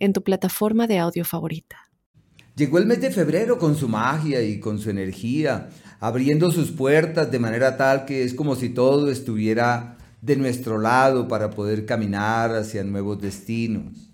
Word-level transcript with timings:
en 0.00 0.12
tu 0.12 0.24
plataforma 0.24 0.88
de 0.88 0.98
audio 0.98 1.24
favorita. 1.24 1.76
Llegó 2.56 2.78
el 2.78 2.86
mes 2.86 3.00
de 3.00 3.10
febrero 3.10 3.58
con 3.58 3.76
su 3.76 3.88
magia 3.88 4.42
y 4.42 4.58
con 4.58 4.78
su 4.78 4.90
energía, 4.90 5.68
abriendo 6.00 6.50
sus 6.50 6.72
puertas 6.72 7.30
de 7.30 7.38
manera 7.38 7.76
tal 7.76 8.04
que 8.04 8.24
es 8.24 8.34
como 8.34 8.56
si 8.56 8.70
todo 8.70 9.10
estuviera 9.10 9.96
de 10.20 10.36
nuestro 10.36 10.78
lado 10.78 11.28
para 11.28 11.50
poder 11.50 11.86
caminar 11.86 12.54
hacia 12.54 12.82
nuevos 12.84 13.20
destinos. 13.20 14.10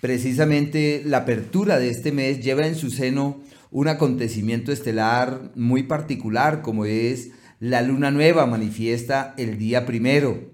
Precisamente 0.00 1.02
la 1.04 1.18
apertura 1.18 1.78
de 1.78 1.90
este 1.90 2.10
mes 2.10 2.42
lleva 2.42 2.66
en 2.66 2.74
su 2.74 2.90
seno 2.90 3.40
un 3.70 3.88
acontecimiento 3.88 4.72
estelar 4.72 5.52
muy 5.54 5.82
particular 5.82 6.62
como 6.62 6.86
es 6.86 7.30
la 7.60 7.82
luna 7.82 8.10
nueva 8.10 8.46
manifiesta 8.46 9.34
el 9.36 9.58
día 9.58 9.84
primero 9.84 10.49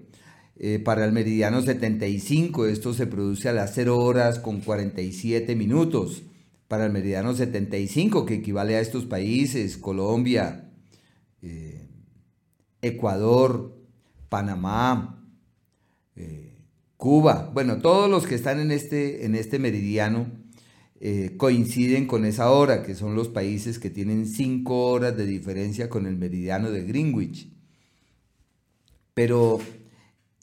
eh, 0.59 0.79
para 0.79 1.05
el 1.05 1.11
meridiano 1.11 1.61
75, 1.61 2.65
esto 2.65 2.93
se 2.93 3.05
produce 3.05 3.47
a 3.47 3.53
las 3.53 3.73
0 3.75 3.99
horas 3.99 4.39
con 4.39 4.61
47 4.61 5.55
minutos. 5.55 6.23
Para 6.67 6.85
el 6.85 6.91
meridiano 6.91 7.33
75, 7.33 8.25
que 8.25 8.35
equivale 8.35 8.75
a 8.75 8.81
estos 8.81 9.05
países, 9.05 9.77
Colombia, 9.77 10.71
eh, 11.41 11.87
Ecuador, 12.81 13.77
Panamá, 14.29 15.23
eh, 16.15 16.55
Cuba, 16.97 17.51
bueno, 17.53 17.77
todos 17.77 18.09
los 18.09 18.25
que 18.25 18.35
están 18.35 18.59
en 18.59 18.71
este, 18.71 19.25
en 19.25 19.35
este 19.35 19.59
meridiano 19.59 20.31
coinciden 21.37 22.07
con 22.07 22.25
esa 22.25 22.49
hora, 22.49 22.81
que 22.81 22.95
son 22.95 23.13
los 23.13 23.27
países 23.27 23.77
que 23.77 23.91
tienen 23.91 24.25
5 24.25 24.87
horas 24.89 25.15
de 25.15 25.27
diferencia 25.27 25.89
con 25.89 26.07
el 26.07 26.17
meridiano 26.17 26.71
de 26.71 26.83
Greenwich. 26.85 27.53
Pero 29.13 29.59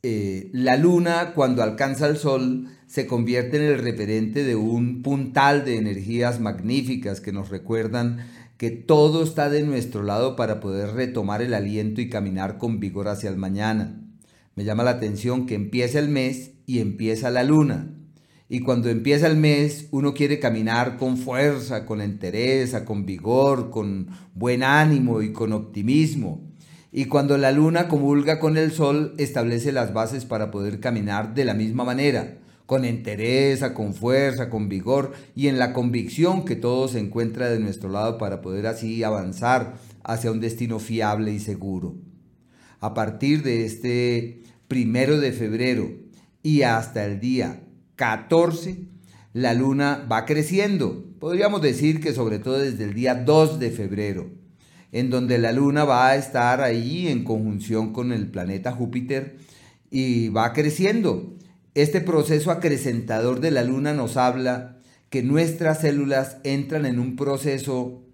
eh, 0.06 0.50
la 0.52 0.76
luna 0.76 1.32
cuando 1.34 1.62
alcanza 1.62 2.06
el 2.06 2.18
sol 2.18 2.68
se 2.86 3.06
convierte 3.06 3.56
en 3.56 3.62
el 3.62 3.78
referente 3.78 4.44
de 4.44 4.54
un 4.54 5.02
puntal 5.02 5.64
de 5.64 5.78
energías 5.78 6.40
magníficas 6.40 7.22
que 7.22 7.32
nos 7.32 7.48
recuerdan 7.48 8.18
que 8.58 8.70
todo 8.70 9.24
está 9.24 9.48
de 9.48 9.62
nuestro 9.62 10.02
lado 10.02 10.36
para 10.36 10.60
poder 10.60 10.90
retomar 10.90 11.40
el 11.40 11.54
aliento 11.54 12.02
y 12.02 12.10
caminar 12.10 12.58
con 12.58 12.80
vigor 12.80 13.08
hacia 13.08 13.30
el 13.30 13.38
mañana. 13.38 13.98
Me 14.56 14.64
llama 14.64 14.84
la 14.84 14.90
atención 14.90 15.46
que 15.46 15.54
empieza 15.54 15.98
el 16.00 16.10
mes 16.10 16.50
y 16.66 16.80
empieza 16.80 17.30
la 17.30 17.42
luna. 17.42 17.94
Y 18.50 18.60
cuando 18.60 18.90
empieza 18.90 19.26
el 19.26 19.38
mes, 19.38 19.88
uno 19.90 20.12
quiere 20.12 20.38
caminar 20.38 20.98
con 20.98 21.16
fuerza, 21.16 21.86
con 21.86 22.02
entereza, 22.02 22.84
con 22.84 23.06
vigor, 23.06 23.70
con 23.70 24.08
buen 24.34 24.62
ánimo 24.62 25.22
y 25.22 25.32
con 25.32 25.54
optimismo. 25.54 26.53
Y 26.96 27.06
cuando 27.06 27.36
la 27.38 27.50
luna 27.50 27.88
comulga 27.88 28.38
con 28.38 28.56
el 28.56 28.70
sol, 28.70 29.14
establece 29.18 29.72
las 29.72 29.92
bases 29.92 30.24
para 30.24 30.52
poder 30.52 30.78
caminar 30.78 31.34
de 31.34 31.44
la 31.44 31.52
misma 31.52 31.82
manera, 31.82 32.38
con 32.66 32.84
entereza, 32.84 33.74
con 33.74 33.94
fuerza, 33.94 34.48
con 34.48 34.68
vigor 34.68 35.10
y 35.34 35.48
en 35.48 35.58
la 35.58 35.72
convicción 35.72 36.44
que 36.44 36.54
todo 36.54 36.86
se 36.86 37.00
encuentra 37.00 37.50
de 37.50 37.58
nuestro 37.58 37.90
lado 37.90 38.16
para 38.16 38.40
poder 38.40 38.68
así 38.68 39.02
avanzar 39.02 39.74
hacia 40.04 40.30
un 40.30 40.38
destino 40.38 40.78
fiable 40.78 41.32
y 41.32 41.40
seguro. 41.40 41.96
A 42.78 42.94
partir 42.94 43.42
de 43.42 43.64
este 43.64 44.44
primero 44.68 45.18
de 45.18 45.32
febrero 45.32 45.90
y 46.44 46.62
hasta 46.62 47.04
el 47.06 47.18
día 47.18 47.64
14, 47.96 48.84
la 49.32 49.52
luna 49.52 50.06
va 50.08 50.24
creciendo. 50.26 51.04
Podríamos 51.18 51.60
decir 51.60 52.00
que 52.00 52.12
sobre 52.12 52.38
todo 52.38 52.60
desde 52.60 52.84
el 52.84 52.94
día 52.94 53.16
2 53.16 53.58
de 53.58 53.72
febrero 53.72 54.43
en 54.94 55.10
donde 55.10 55.38
la 55.38 55.50
luna 55.50 55.84
va 55.84 56.06
a 56.06 56.16
estar 56.16 56.60
ahí 56.60 57.08
en 57.08 57.24
conjunción 57.24 57.92
con 57.92 58.12
el 58.12 58.28
planeta 58.28 58.70
Júpiter 58.70 59.38
y 59.90 60.28
va 60.28 60.52
creciendo. 60.52 61.34
Este 61.74 62.00
proceso 62.00 62.52
acrecentador 62.52 63.40
de 63.40 63.50
la 63.50 63.64
luna 63.64 63.92
nos 63.92 64.16
habla 64.16 64.78
que 65.10 65.24
nuestras 65.24 65.80
células 65.80 66.36
entran 66.44 66.86
en 66.86 67.00
un 67.00 67.16
proceso 67.16 68.04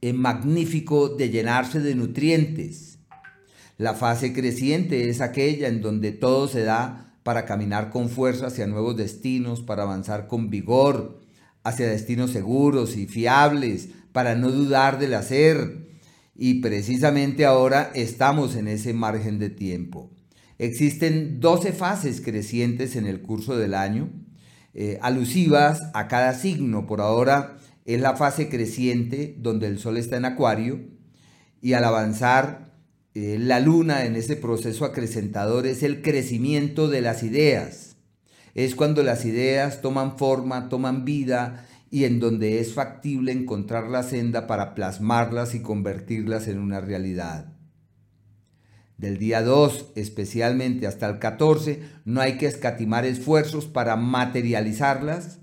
eh, 0.00 0.14
magnífico 0.14 1.10
de 1.10 1.28
llenarse 1.28 1.80
de 1.80 1.94
nutrientes. 1.94 3.00
La 3.76 3.92
fase 3.92 4.32
creciente 4.32 5.10
es 5.10 5.20
aquella 5.20 5.68
en 5.68 5.82
donde 5.82 6.12
todo 6.12 6.48
se 6.48 6.62
da 6.62 7.14
para 7.22 7.44
caminar 7.44 7.90
con 7.90 8.08
fuerza 8.08 8.46
hacia 8.46 8.66
nuevos 8.66 8.96
destinos, 8.96 9.60
para 9.60 9.82
avanzar 9.82 10.28
con 10.28 10.48
vigor, 10.48 11.20
hacia 11.64 11.88
destinos 11.88 12.30
seguros 12.30 12.96
y 12.96 13.06
fiables, 13.06 13.88
para 14.12 14.34
no 14.34 14.50
dudar 14.50 14.98
del 14.98 15.14
hacer. 15.14 15.88
Y 16.34 16.60
precisamente 16.60 17.44
ahora 17.44 17.90
estamos 17.94 18.56
en 18.56 18.68
ese 18.68 18.94
margen 18.94 19.38
de 19.38 19.50
tiempo. 19.50 20.10
Existen 20.58 21.40
12 21.40 21.72
fases 21.72 22.20
crecientes 22.20 22.96
en 22.96 23.06
el 23.06 23.22
curso 23.22 23.56
del 23.56 23.74
año, 23.74 24.10
eh, 24.74 24.98
alusivas 25.02 25.82
a 25.94 26.08
cada 26.08 26.34
signo. 26.34 26.86
Por 26.86 27.00
ahora 27.00 27.58
es 27.84 28.00
la 28.00 28.16
fase 28.16 28.48
creciente 28.48 29.36
donde 29.38 29.66
el 29.66 29.78
Sol 29.78 29.96
está 29.96 30.16
en 30.16 30.24
Acuario 30.24 30.80
y 31.60 31.72
al 31.72 31.84
avanzar 31.84 32.72
eh, 33.14 33.38
la 33.40 33.60
luna 33.60 34.04
en 34.04 34.14
ese 34.14 34.36
proceso 34.36 34.84
acrecentador 34.84 35.66
es 35.66 35.82
el 35.82 36.02
crecimiento 36.02 36.88
de 36.88 37.00
las 37.00 37.22
ideas. 37.22 37.87
Es 38.58 38.74
cuando 38.74 39.04
las 39.04 39.24
ideas 39.24 39.82
toman 39.82 40.18
forma, 40.18 40.68
toman 40.68 41.04
vida 41.04 41.64
y 41.92 42.06
en 42.06 42.18
donde 42.18 42.58
es 42.58 42.74
factible 42.74 43.30
encontrar 43.30 43.88
la 43.88 44.02
senda 44.02 44.48
para 44.48 44.74
plasmarlas 44.74 45.54
y 45.54 45.62
convertirlas 45.62 46.48
en 46.48 46.58
una 46.58 46.80
realidad. 46.80 47.52
Del 48.96 49.16
día 49.16 49.42
2 49.42 49.92
especialmente 49.94 50.88
hasta 50.88 51.08
el 51.08 51.20
14 51.20 51.82
no 52.04 52.20
hay 52.20 52.36
que 52.36 52.46
escatimar 52.46 53.04
esfuerzos 53.04 53.66
para 53.66 53.94
materializarlas, 53.94 55.38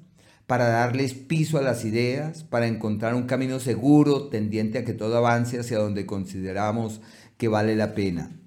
para 0.45 0.67
darles 0.67 1.13
piso 1.13 1.57
a 1.57 1.61
las 1.61 1.85
ideas, 1.85 2.43
para 2.43 2.67
encontrar 2.67 3.15
un 3.15 3.27
camino 3.27 3.61
seguro 3.61 4.27
tendiente 4.27 4.79
a 4.79 4.83
que 4.83 4.93
todo 4.93 5.15
avance 5.15 5.57
hacia 5.57 5.77
donde 5.77 6.05
consideramos 6.05 6.99
que 7.37 7.47
vale 7.47 7.77
la 7.77 7.95
pena. 7.95 8.41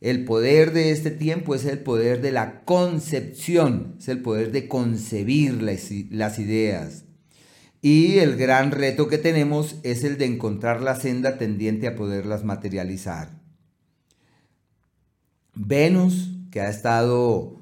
El 0.00 0.24
poder 0.24 0.72
de 0.72 0.92
este 0.92 1.10
tiempo 1.10 1.54
es 1.54 1.66
el 1.66 1.80
poder 1.80 2.22
de 2.22 2.32
la 2.32 2.62
concepción, 2.64 3.96
es 3.98 4.08
el 4.08 4.22
poder 4.22 4.50
de 4.50 4.66
concebir 4.66 5.62
las, 5.62 6.38
ideas, 6.38 7.04
y 7.82 8.18
el 8.18 8.36
gran 8.36 8.70
reto 8.70 9.08
que 9.08 9.18
tenemos 9.18 9.76
es 9.82 10.02
el 10.04 10.16
de 10.16 10.24
encontrar 10.24 10.80
la 10.80 10.96
senda 10.96 11.36
tendiente 11.36 11.86
a 11.86 11.96
poderlas 11.96 12.44
materializar. 12.44 13.28
Venus, 15.54 16.30
que 16.50 16.62
ha 16.62 16.70
estado 16.70 17.60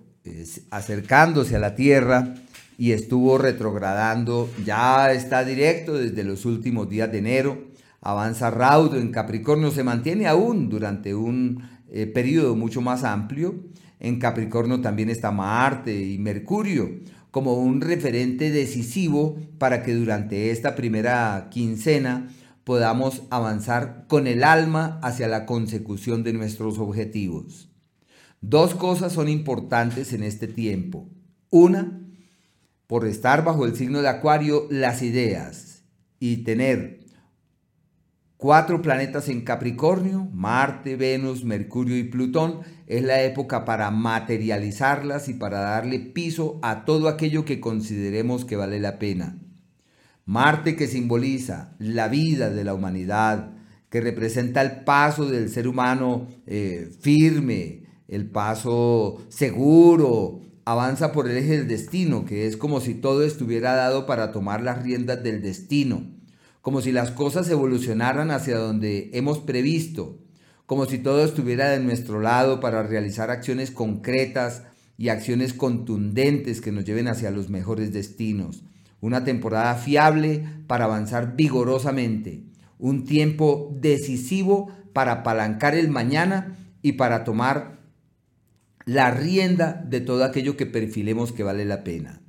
acercándose 0.71 1.57
a 1.57 1.61
la 1.61 1.75
Tierra 1.75 2.35
y 2.77 2.93
estuvo 2.93 3.39
retrogradando, 3.39 4.49
ya 4.65 5.13
está 5.13 5.45
directo 5.45 5.95
desde 5.95 6.23
los 6.23 6.45
últimos 6.45 6.89
días 6.89 7.11
de 7.11 7.19
enero, 7.19 7.69
avanza 8.01 8.51
raudo 8.51 8.97
en 8.97 9.11
Capricornio, 9.11 9.73
se 9.73 9.83
mantiene 9.83 10.29
aún 10.29 10.69
durante 10.69 11.17
un 11.17 11.78
eh, 11.91 12.07
periodo 12.07 12.57
mucho 12.57 12.81
más 12.81 13.05
amplio. 13.05 13.55
En 14.01 14.19
Capricornio 14.19 14.81
también 14.81 15.11
está 15.11 15.31
Marte 15.33 16.05
y 16.05 16.19
Mercurio 16.19 16.91
como 17.31 17.55
un 17.55 17.81
referente 17.81 18.51
decisivo 18.51 19.39
para 19.59 19.83
que 19.83 19.95
durante 19.95 20.51
esta 20.51 20.75
primera 20.75 21.49
quincena 21.51 22.29
podamos 22.65 23.23
avanzar 23.31 24.07
con 24.09 24.27
el 24.27 24.45
alma 24.45 24.99
hacia 25.03 25.29
la 25.29 25.47
consecución 25.47 26.23
de 26.23 26.33
nuestros 26.33 26.79
objetivos. 26.79 27.71
Dos 28.41 28.75
cosas 28.75 29.13
son 29.13 29.29
importantes 29.29 30.13
en 30.13 30.23
este 30.23 30.47
tiempo. 30.49 31.09
Una, 31.51 32.01
por 32.87 33.07
estar 33.07 33.45
bajo 33.45 33.67
el 33.67 33.75
signo 33.75 34.01
de 34.01 34.09
Acuario, 34.09 34.67
las 34.71 35.03
ideas 35.03 35.83
y 36.21 36.39
tener 36.39 37.01
Cuatro 38.39 38.83
planetas 38.83 39.29
en 39.29 39.41
Capricornio, 39.41 40.29
Marte, 40.33 40.95
Venus, 40.95 41.43
Mercurio 41.43 41.99
y 41.99 42.05
Plutón, 42.05 42.61
es 42.87 43.03
la 43.03 43.21
época 43.25 43.65
para 43.65 43.91
materializarlas 43.91 45.29
y 45.29 45.35
para 45.35 45.59
darle 45.59 45.99
piso 45.99 46.61
a 46.63 46.85
todo 46.85 47.09
aquello 47.09 47.45
que 47.45 47.59
consideremos 47.59 48.45
que 48.45 48.55
vale 48.55 48.79
la 48.79 49.01
pena. 49.01 49.41
Marte 50.25 50.77
que 50.77 50.87
simboliza 50.87 51.75
la 51.81 52.07
vida 52.07 52.49
de 52.49 52.63
la 52.63 52.75
humanidad, 52.75 53.57
que 53.91 54.01
representa 54.01 54.63
el 54.63 54.85
paso 54.85 55.27
del 55.27 55.51
ser 55.51 55.67
humano 55.67 56.29
eh, 56.47 56.93
firme, 57.01 57.87
el 58.07 58.31
paso 58.31 59.21
seguro 59.31 60.43
avanza 60.65 61.11
por 61.11 61.29
el 61.29 61.39
eje 61.39 61.57
del 61.57 61.67
destino, 61.67 62.25
que 62.25 62.47
es 62.47 62.57
como 62.57 62.81
si 62.81 62.95
todo 62.95 63.25
estuviera 63.25 63.75
dado 63.75 64.07
para 64.07 64.31
tomar 64.31 64.63
las 64.63 64.81
riendas 64.85 65.25
del 65.25 65.43
destino, 65.43 66.18
como 66.69 66.83
si 66.83 66.93
las 66.93 67.13
cosas 67.13 67.49
evolucionaran 67.49 68.31
hacia 68.31 68.59
donde 68.59 69.09
hemos 69.15 69.39
previsto, 69.39 70.19
como 70.67 70.85
si 70.85 70.99
todo 70.99 71.25
estuviera 71.25 71.71
de 71.71 71.81
nuestro 71.81 72.21
lado 72.21 72.61
para 72.61 72.83
realizar 72.83 73.31
acciones 73.31 73.71
concretas 73.71 74.65
y 74.99 75.09
acciones 75.09 75.55
contundentes 75.55 76.61
que 76.61 76.71
nos 76.71 76.85
lleven 76.85 77.09
hacia 77.09 77.31
los 77.31 77.49
mejores 77.49 77.95
destinos. 77.95 78.65
Una 79.01 79.25
temporada 79.25 79.77
fiable 79.77 80.45
para 80.67 80.85
avanzar 80.85 81.37
vigorosamente, 81.37 82.45
un 82.79 83.07
tiempo 83.07 83.75
decisivo 83.81 84.71
para 84.93 85.13
apalancar 85.13 85.75
el 85.75 85.89
mañana 85.89 86.55
y 86.83 86.93
para 86.93 87.25
tomar 87.25 87.79
la 88.85 89.11
rienda 89.11 89.83
de 89.89 90.03
todo 90.03 90.23
aquello 90.23 90.59
que 90.59 90.67
perfilemos 90.67 91.33
que 91.33 91.45
vale 91.45 91.65
la 91.65 91.83
pena. 91.83 92.21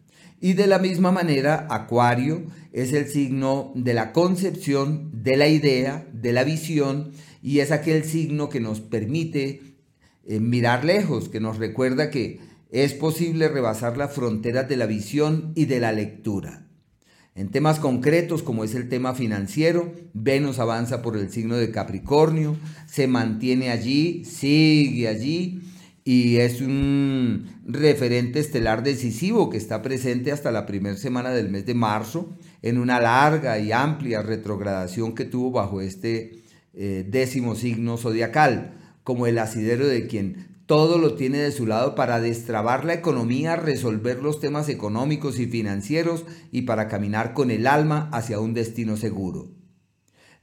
Y 0.42 0.54
de 0.54 0.68
la 0.68 0.80
misma 0.80 1.12
manera, 1.12 1.68
Acuario 1.70 2.44
es 2.72 2.94
el 2.94 3.08
signo 3.08 3.74
de 3.76 3.94
la 3.94 4.14
concepción, 4.14 5.12
de 5.12 5.36
la 5.36 5.48
idea, 5.48 6.08
de 6.14 6.32
la 6.32 6.44
visión, 6.44 7.12
y 7.42 7.60
es 7.60 7.72
aquel 7.72 8.04
signo 8.06 8.50
que 8.50 8.60
nos 8.60 8.80
permite 8.80 9.62
eh, 10.26 10.40
mirar 10.40 10.86
lejos, 10.86 11.28
que 11.30 11.40
nos 11.40 11.58
recuerda 11.58 12.10
que 12.10 12.40
es 12.72 12.94
posible 12.94 13.50
rebasar 13.50 13.98
las 13.98 14.14
fronteras 14.14 14.70
de 14.70 14.78
la 14.78 14.86
visión 14.86 15.52
y 15.56 15.66
de 15.66 15.80
la 15.80 15.92
lectura. 15.92 16.68
En 17.36 17.50
temas 17.50 17.80
concretos 17.80 18.44
como 18.44 18.64
es 18.64 18.76
el 18.76 18.90
tema 18.90 19.16
financiero, 19.16 19.94
Venus 20.14 20.60
avanza 20.60 21.02
por 21.02 21.18
el 21.18 21.32
signo 21.32 21.56
de 21.56 21.72
Capricornio, 21.72 22.58
se 22.86 23.08
mantiene 23.08 23.72
allí, 23.72 24.24
sigue 24.26 25.08
allí 25.08 25.62
y 26.04 26.38
es 26.38 26.62
un 26.62 27.48
referente 27.66 28.40
estelar 28.40 28.84
decisivo 28.84 29.50
que 29.50 29.58
está 29.58 29.82
presente 29.82 30.32
hasta 30.32 30.52
la 30.52 30.66
primera 30.66 30.98
semana 30.98 31.32
del 31.32 31.50
mes 31.50 31.66
de 31.66 31.74
marzo 31.74 32.38
en 32.62 32.78
una 32.78 33.00
larga 33.00 33.60
y 33.60 33.72
amplia 33.72 34.22
retrogradación 34.22 35.14
que 35.14 35.26
tuvo 35.26 35.52
bajo 35.52 35.82
este 35.82 36.44
eh, 36.74 37.06
décimo 37.08 37.56
signo 37.56 37.98
zodiacal, 37.98 38.78
como 39.04 39.28
el 39.28 39.38
asidero 39.38 39.88
de 39.88 40.08
quien 40.08 40.50
todo 40.66 41.00
lo 41.00 41.16
tiene 41.16 41.40
de 41.40 41.52
su 41.52 41.66
lado 41.66 41.96
para 41.96 42.22
destrabar 42.22 42.86
la 42.86 42.94
economía, 42.94 43.56
resolver 43.56 44.22
los 44.22 44.40
temas 44.40 44.70
económicos 44.70 45.40
y 45.40 45.48
financieros 45.48 46.26
y 46.52 46.62
para 46.62 46.88
caminar 46.88 47.34
con 47.34 47.50
el 47.50 47.66
alma 47.66 48.08
hacia 48.14 48.40
un 48.40 48.54
destino 48.54 48.96
seguro. 48.96 49.50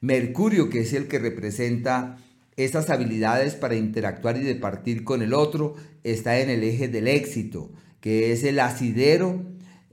Mercurio, 0.01 0.69
que 0.69 0.81
es 0.81 0.93
el 0.95 1.07
que 1.07 1.21
representa 1.21 2.19
esas 2.57 2.91
habilidades 2.91 3.55
para 3.55 3.77
interactuar 3.77 4.37
y 4.37 4.43
de 4.43 4.55
partir 4.55 5.05
con 5.05 5.23
el 5.23 5.35
otro, 5.35 5.75
está 6.05 6.39
en 6.41 6.51
el 6.51 6.63
eje 6.63 6.89
del 6.89 7.09
éxito, 7.09 7.73
que 8.01 8.33
es 8.33 8.45
el 8.45 8.61
asidero 8.61 9.43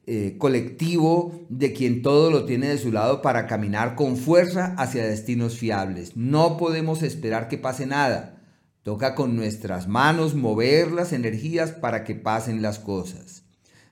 eh, 0.06 0.36
colectivo 0.38 1.45
de 1.50 1.74
quien 1.74 2.01
todo 2.01 2.30
lo 2.30 2.45
tiene 2.45 2.68
de 2.68 2.77
su 2.77 2.92
lado 2.92 3.21
para 3.21 3.48
caminar 3.48 3.95
con 3.95 4.18
fuerza 4.18 4.75
hacia 4.77 5.06
destinos 5.06 5.57
fiables. 5.57 6.15
No 6.15 6.57
podemos 6.57 7.04
esperar 7.04 7.48
que 7.48 7.57
pase 7.57 7.86
nada 7.86 8.33
Toca 8.83 9.16
con 9.16 9.38
nuestras 9.38 9.88
manos 9.88 10.36
mover 10.36 10.92
las 10.92 11.13
energías 11.13 11.71
para 11.71 12.04
que 12.04 12.16
pasen 12.16 12.62
las 12.62 12.80
cosas. 12.80 13.44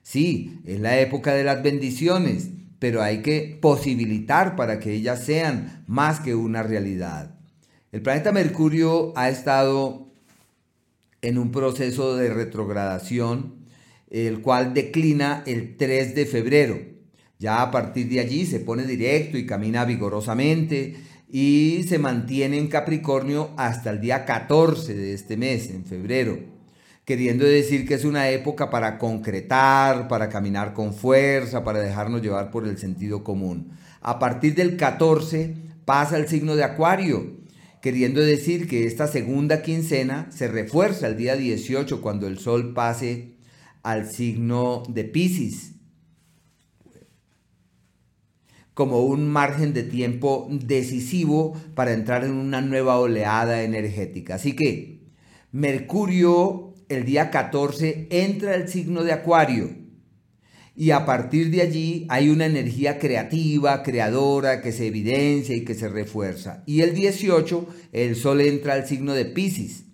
Sí, 0.02 0.60
es 0.66 0.80
la 0.80 1.00
época 1.00 1.32
de 1.32 1.44
las 1.44 1.62
bendiciones, 1.62 2.50
pero 2.78 3.00
hay 3.00 3.22
que 3.22 3.58
posibilitar 3.60 4.54
para 4.54 4.78
que 4.80 4.92
ellas 4.92 5.24
sean 5.24 5.82
más 5.86 6.20
que 6.20 6.34
una 6.34 6.62
realidad. 6.62 7.36
El 7.92 8.00
planeta 8.00 8.32
Mercurio 8.32 9.12
ha 9.16 9.28
estado 9.28 10.06
en 11.20 11.36
un 11.36 11.52
proceso 11.52 12.16
de 12.16 12.32
retrogradación, 12.32 13.66
el 14.08 14.40
cual 14.40 14.72
declina 14.72 15.42
el 15.44 15.76
3 15.76 16.14
de 16.14 16.24
febrero. 16.24 16.78
Ya 17.38 17.60
a 17.60 17.70
partir 17.70 18.08
de 18.08 18.20
allí 18.20 18.46
se 18.46 18.60
pone 18.60 18.84
directo 18.84 19.36
y 19.36 19.44
camina 19.44 19.84
vigorosamente 19.84 20.96
y 21.28 21.84
se 21.86 21.98
mantiene 21.98 22.56
en 22.56 22.68
Capricornio 22.68 23.50
hasta 23.58 23.90
el 23.90 24.00
día 24.00 24.24
14 24.24 24.94
de 24.94 25.12
este 25.12 25.36
mes, 25.36 25.68
en 25.68 25.84
febrero, 25.84 26.38
queriendo 27.04 27.44
decir 27.44 27.86
que 27.86 27.92
es 27.92 28.06
una 28.06 28.30
época 28.30 28.70
para 28.70 28.96
concretar, 28.96 30.08
para 30.08 30.30
caminar 30.30 30.72
con 30.72 30.94
fuerza, 30.94 31.62
para 31.62 31.80
dejarnos 31.80 32.22
llevar 32.22 32.50
por 32.50 32.66
el 32.66 32.78
sentido 32.78 33.22
común. 33.22 33.72
A 34.00 34.18
partir 34.18 34.54
del 34.54 34.78
14 34.78 35.56
pasa 35.84 36.16
el 36.16 36.26
signo 36.26 36.56
de 36.56 36.64
Acuario, 36.64 37.41
queriendo 37.82 38.20
decir 38.20 38.68
que 38.68 38.86
esta 38.86 39.08
segunda 39.08 39.60
quincena 39.60 40.30
se 40.30 40.46
refuerza 40.46 41.08
el 41.08 41.16
día 41.16 41.36
18 41.36 42.00
cuando 42.00 42.28
el 42.28 42.38
Sol 42.38 42.72
pase 42.72 43.34
al 43.82 44.08
signo 44.08 44.84
de 44.88 45.04
Pisces 45.04 45.72
como 48.72 49.00
un 49.04 49.28
margen 49.28 49.74
de 49.74 49.82
tiempo 49.82 50.48
decisivo 50.50 51.54
para 51.74 51.92
entrar 51.92 52.24
en 52.24 52.30
una 52.30 52.60
nueva 52.60 52.98
oleada 52.98 53.62
energética. 53.64 54.36
Así 54.36 54.54
que 54.54 55.02
Mercurio 55.50 56.74
el 56.88 57.04
día 57.04 57.30
14 57.30 58.06
entra 58.10 58.54
al 58.54 58.68
signo 58.68 59.02
de 59.02 59.12
Acuario 59.12 59.81
y 60.74 60.90
a 60.90 61.04
partir 61.04 61.50
de 61.50 61.60
allí 61.60 62.06
hay 62.08 62.30
una 62.30 62.46
energía 62.46 62.98
creativa, 62.98 63.82
creadora, 63.82 64.62
que 64.62 64.72
se 64.72 64.86
evidencia 64.86 65.54
y 65.54 65.64
que 65.64 65.74
se 65.74 65.88
refuerza. 65.88 66.62
Y 66.66 66.80
el 66.80 66.94
18 66.94 67.66
el 67.92 68.16
Sol 68.16 68.40
entra 68.40 68.74
al 68.74 68.86
signo 68.86 69.12
de 69.12 69.26
Pisces. 69.26 69.84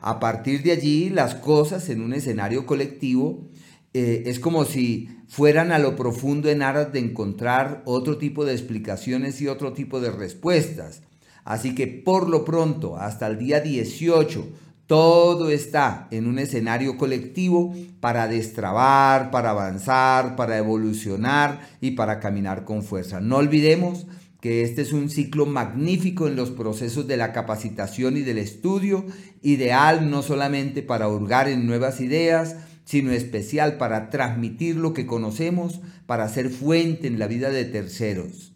A 0.00 0.18
partir 0.18 0.62
de 0.62 0.72
allí 0.72 1.08
las 1.08 1.34
cosas 1.36 1.88
en 1.88 2.00
un 2.00 2.12
escenario 2.12 2.66
colectivo 2.66 3.48
eh, 3.94 4.24
es 4.26 4.40
como 4.40 4.64
si 4.64 5.08
fueran 5.28 5.70
a 5.70 5.78
lo 5.78 5.94
profundo 5.94 6.50
en 6.50 6.62
aras 6.62 6.92
de 6.92 6.98
encontrar 6.98 7.82
otro 7.86 8.18
tipo 8.18 8.44
de 8.44 8.52
explicaciones 8.52 9.40
y 9.40 9.46
otro 9.46 9.72
tipo 9.72 10.00
de 10.00 10.10
respuestas. 10.10 11.02
Así 11.44 11.74
que 11.74 11.86
por 11.86 12.28
lo 12.28 12.44
pronto, 12.44 12.96
hasta 12.96 13.28
el 13.28 13.38
día 13.38 13.60
18, 13.60 14.48
todo 14.86 15.50
está 15.50 16.08
en 16.10 16.26
un 16.26 16.38
escenario 16.38 16.98
colectivo 16.98 17.74
para 18.00 18.28
destrabar, 18.28 19.30
para 19.30 19.50
avanzar, 19.50 20.36
para 20.36 20.58
evolucionar 20.58 21.68
y 21.80 21.92
para 21.92 22.20
caminar 22.20 22.64
con 22.64 22.82
fuerza. 22.82 23.20
No 23.20 23.36
olvidemos 23.36 24.06
que 24.42 24.62
este 24.62 24.82
es 24.82 24.92
un 24.92 25.08
ciclo 25.08 25.46
magnífico 25.46 26.28
en 26.28 26.36
los 26.36 26.50
procesos 26.50 27.06
de 27.06 27.16
la 27.16 27.32
capacitación 27.32 28.18
y 28.18 28.20
del 28.20 28.36
estudio, 28.36 29.06
ideal 29.40 30.10
no 30.10 30.22
solamente 30.22 30.82
para 30.82 31.08
hurgar 31.08 31.48
en 31.48 31.66
nuevas 31.66 32.02
ideas, 32.02 32.56
sino 32.84 33.12
especial 33.12 33.78
para 33.78 34.10
transmitir 34.10 34.76
lo 34.76 34.92
que 34.92 35.06
conocemos, 35.06 35.80
para 36.04 36.28
ser 36.28 36.50
fuente 36.50 37.06
en 37.06 37.18
la 37.18 37.26
vida 37.26 37.48
de 37.48 37.64
terceros. 37.64 38.53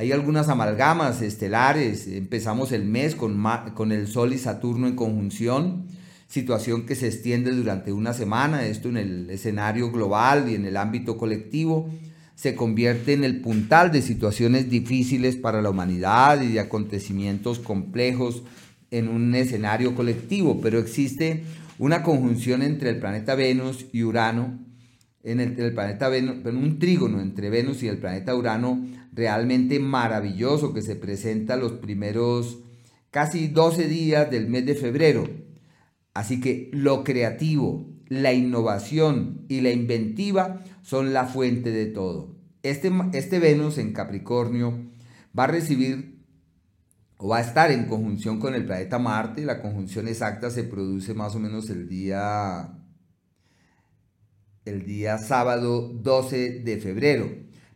Hay 0.00 0.12
algunas 0.12 0.48
amalgamas 0.48 1.20
estelares, 1.20 2.06
empezamos 2.06 2.72
el 2.72 2.86
mes 2.86 3.14
con, 3.14 3.92
el 3.92 4.08
Sol 4.08 4.32
y 4.32 4.38
Saturno 4.38 4.88
en 4.88 4.96
conjunción, 4.96 5.88
situación 6.26 6.86
que 6.86 6.94
se 6.94 7.06
extiende 7.06 7.50
durante 7.50 7.92
una 7.92 8.14
semana, 8.14 8.64
esto 8.64 8.88
en 8.88 8.96
el 8.96 9.28
escenario 9.28 9.92
global 9.92 10.48
y 10.48 10.54
en 10.54 10.64
el 10.64 10.78
ámbito 10.78 11.18
colectivo, 11.18 11.90
se 12.34 12.54
convierte 12.54 13.12
en 13.12 13.24
el 13.24 13.42
puntal 13.42 13.92
de 13.92 14.00
situaciones 14.00 14.70
difíciles 14.70 15.36
para 15.36 15.60
la 15.60 15.68
humanidad 15.68 16.40
y 16.40 16.52
de 16.52 16.60
acontecimientos 16.60 17.58
complejos 17.58 18.42
en 18.90 19.06
un 19.06 19.34
escenario 19.34 19.94
colectivo, 19.94 20.62
pero 20.62 20.78
existe 20.78 21.44
una 21.78 22.02
conjunción 22.02 22.62
entre 22.62 22.88
el 22.88 23.00
planeta 23.00 23.34
Venus 23.34 23.84
y 23.92 24.02
Urano, 24.04 24.60
en 25.22 25.40
el, 25.40 25.74
planeta 25.74 26.08
Venus, 26.08 26.44
un 26.44 26.78
trígono 26.78 27.20
entre 27.20 27.50
Venus 27.50 27.82
y 27.82 27.88
el 27.88 27.98
planeta 27.98 28.34
Urano 28.34 28.86
realmente 29.12 29.78
maravilloso 29.78 30.72
que 30.72 30.82
se 30.82 30.96
presenta 30.96 31.56
los 31.56 31.72
primeros 31.72 32.60
casi 33.10 33.48
12 33.48 33.88
días 33.88 34.30
del 34.30 34.48
mes 34.48 34.64
de 34.66 34.74
febrero. 34.74 35.28
Así 36.14 36.40
que 36.40 36.70
lo 36.72 37.04
creativo, 37.04 37.88
la 38.08 38.32
innovación 38.32 39.44
y 39.48 39.60
la 39.60 39.70
inventiva 39.70 40.62
son 40.82 41.12
la 41.12 41.26
fuente 41.26 41.70
de 41.70 41.86
todo. 41.86 42.36
Este, 42.62 42.90
este 43.12 43.38
Venus 43.38 43.78
en 43.78 43.92
Capricornio 43.92 44.90
va 45.38 45.44
a 45.44 45.48
recibir 45.48 46.20
o 47.16 47.28
va 47.28 47.38
a 47.38 47.42
estar 47.42 47.70
en 47.70 47.84
conjunción 47.84 48.40
con 48.40 48.54
el 48.54 48.64
planeta 48.64 48.98
Marte. 48.98 49.44
La 49.44 49.60
conjunción 49.60 50.08
exacta 50.08 50.50
se 50.50 50.64
produce 50.64 51.14
más 51.14 51.34
o 51.36 51.38
menos 51.38 51.68
el 51.70 51.88
día, 51.88 52.79
el 54.64 54.84
día 54.84 55.18
sábado 55.18 55.88
12 55.92 56.60
de 56.60 56.78
febrero. 56.78 57.30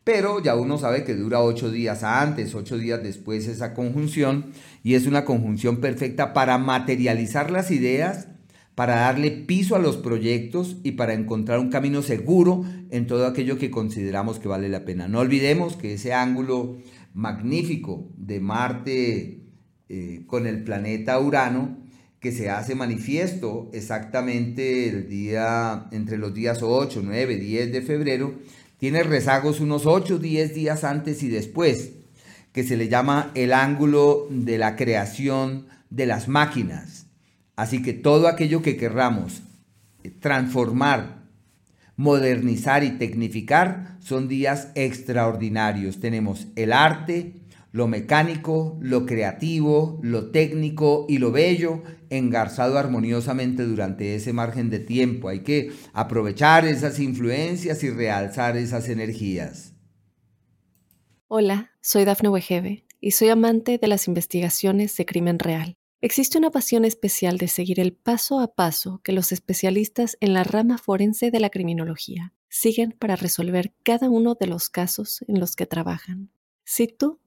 Pero 0.05 0.43
ya 0.43 0.55
uno 0.55 0.77
sabe 0.77 1.05
que 1.05 1.15
dura 1.15 1.41
ocho 1.41 1.71
días 1.71 2.03
antes, 2.03 2.55
ocho 2.55 2.77
días 2.77 3.03
después 3.03 3.49
esa 3.49 3.73
conjunción 3.73 4.53
y 4.83 4.95
es 4.95 5.07
una 5.07 5.25
conjunción 5.25 5.79
perfecta 5.79 6.35
para 6.35 6.59
materializar 6.59 7.51
las 7.51 7.71
ideas, 7.71 8.29
para 8.75 8.97
darle 8.97 9.31
piso 9.31 9.77
a 9.77 9.79
los 9.79 9.97
proyectos 9.97 10.77
y 10.83 10.93
para 10.93 11.15
encontrar 11.15 11.59
un 11.59 11.71
camino 11.71 12.03
seguro 12.03 12.65
en 12.91 13.07
todo 13.07 13.27
aquello 13.27 13.57
que 13.57 13.71
consideramos 13.71 14.39
que 14.39 14.49
vale 14.49 14.69
la 14.69 14.85
pena. 14.85 15.09
No 15.09 15.21
olvidemos 15.21 15.77
que 15.77 15.95
ese 15.95 16.13
ángulo 16.13 16.77
magnífico 17.15 18.11
de 18.19 18.41
Marte 18.41 19.41
eh, 19.89 20.25
con 20.27 20.47
el 20.47 20.65
planeta 20.65 21.19
Urano, 21.19 21.79
que 22.25 22.33
se 22.33 22.49
hace 22.49 22.75
manifiesto 22.75 23.69
exactamente 23.75 24.89
el 24.89 25.11
día, 25.11 25.89
entre 25.93 26.17
los 26.17 26.33
días 26.33 26.63
8, 26.63 27.03
9, 27.05 27.37
10 27.37 27.71
de 27.71 27.83
febrero, 27.83 28.35
tiene 28.79 29.03
rezagos 29.03 29.61
unos 29.61 29.85
8, 29.85 30.19
10 30.19 30.55
días 30.55 30.85
antes 30.85 31.23
y 31.23 31.29
después, 31.29 31.91
que 32.53 32.65
se 32.65 32.79
le 32.79 32.89
llama 32.89 33.31
el 33.35 33.53
ángulo 33.53 34.27
de 34.31 34.57
la 34.57 34.75
creación 34.75 35.67
de 35.91 36.07
las 36.07 36.27
máquinas. 36.27 37.09
Así 37.57 37.83
que 37.83 37.93
todo 37.93 38.27
aquello 38.27 38.63
que 38.63 38.79
querramos 38.79 39.43
transformar, 40.21 41.25
modernizar 41.97 42.85
y 42.85 42.93
tecnificar 42.93 43.99
son 44.01 44.29
días 44.29 44.69
extraordinarios. 44.77 46.01
Tenemos 46.01 46.47
el 46.57 46.73
arte, 46.73 47.35
lo 47.75 47.89
mecánico, 47.89 48.79
lo 48.81 49.05
creativo, 49.05 49.99
lo 50.01 50.31
técnico 50.31 51.07
y 51.09 51.19
lo 51.19 51.33
bello 51.33 51.83
engarzado 52.09 52.79
armoniosamente 52.79 53.65
durante 53.65 54.15
ese 54.15 54.33
margen 54.33 54.71
de 54.71 54.79
tiempo. 54.79 55.29
Hay 55.29 55.41
que 55.41 55.73
aprovechar 55.93 56.65
esas 56.67 57.01
influencias 57.01 57.83
y 57.83 57.91
realzar 57.91 58.57
esas 58.57 58.89
energías. 58.89 59.75
Hola, 61.27 61.73
soy 61.81 62.05
Dafne 62.05 62.29
Wegebe 62.29 62.87
y 63.01 63.11
soy 63.11 63.31
amante 63.31 63.77
de 63.77 63.89
las 63.89 64.07
investigaciones 64.07 64.97
de 64.97 65.05
crimen 65.05 65.41
real. 65.41 65.75
Existe 66.01 66.39
una 66.39 66.53
pasión 66.53 66.85
especial 66.85 67.39
de 67.39 67.49
seguir 67.49 67.81
el 67.81 67.93
paso 67.93 68.39
a 68.39 68.55
paso 68.55 69.01
que 69.03 69.11
los 69.11 69.33
especialistas 69.33 70.17
en 70.21 70.33
la 70.33 70.45
rama 70.45 70.79
forense 70.79 71.33
de 71.33 71.41
la 71.41 71.51
criminología 71.51 72.35
siguen 72.49 72.93
para 72.93 73.17
resolver 73.17 73.75
cada 73.83 74.09
uno 74.09 74.37
de 74.39 74.47
los 74.47 74.69
casos 74.69 75.25
en 75.27 75.41
los 75.41 75.57
que 75.57 75.67
trabajan. 75.67 76.31
Si 76.63 76.87
tú 76.87 77.19